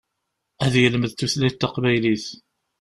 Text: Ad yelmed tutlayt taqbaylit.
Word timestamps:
Ad 0.65 0.73
yelmed 0.81 1.11
tutlayt 1.13 1.55
taqbaylit. 1.59 2.25